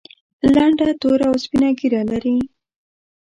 لنډه 0.53 0.89
توره 1.01 1.25
او 1.29 1.35
سپینه 1.43 1.69
ږیره 1.79 2.01
لري. 2.11 2.37